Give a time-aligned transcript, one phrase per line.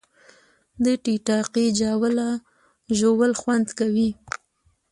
[0.83, 2.29] د ټیټاقې جاوله
[2.97, 4.09] ژوول خوند کوي